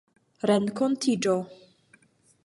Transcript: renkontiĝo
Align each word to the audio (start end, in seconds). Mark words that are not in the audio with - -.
renkontiĝo 0.49 1.35